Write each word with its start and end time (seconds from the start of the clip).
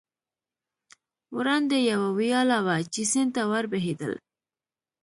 وړاندې 1.37 1.77
یوه 1.91 2.09
ویاله 2.19 2.59
وه، 2.65 2.75
چې 2.93 3.01
سیند 3.11 3.31
ته 3.35 3.41
ور 3.51 3.65
بهېدل. 3.71 4.13